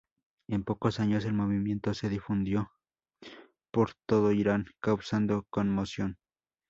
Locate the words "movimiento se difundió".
1.33-2.71